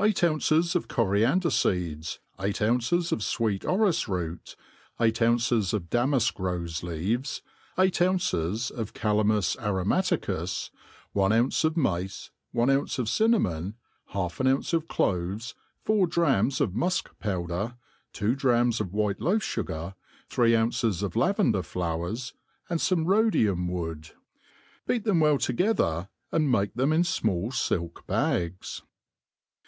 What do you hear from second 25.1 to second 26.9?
well toge* thef, ^nd ttiake